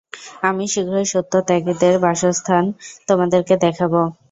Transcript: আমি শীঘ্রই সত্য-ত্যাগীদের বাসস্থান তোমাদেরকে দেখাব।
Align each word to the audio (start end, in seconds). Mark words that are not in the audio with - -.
আমি 0.43 0.63
শীঘ্রই 0.67 1.07
সত্য-ত্যাগীদের 1.09 1.95
বাসস্থান 2.05 2.63
তোমাদেরকে 3.07 3.53
দেখাব। 3.65 3.93